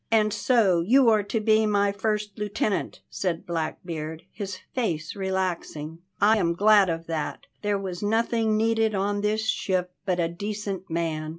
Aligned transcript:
"And 0.09 0.33
so 0.33 0.79
you 0.81 1.09
are 1.11 1.21
to 1.21 1.39
be 1.39 1.67
my 1.67 1.91
first 1.91 2.35
lieutenant," 2.39 3.01
said 3.07 3.45
Blackbeard, 3.45 4.23
his 4.31 4.57
face 4.73 5.15
relaxing. 5.15 5.99
"I 6.19 6.39
am 6.39 6.55
glad 6.55 6.89
of 6.89 7.05
that. 7.05 7.45
There 7.61 7.77
was 7.77 8.01
nothing 8.01 8.57
needed 8.57 8.95
on 8.95 9.21
this 9.21 9.47
ship 9.47 9.93
but 10.03 10.19
a 10.19 10.27
decent 10.27 10.89
man. 10.89 11.29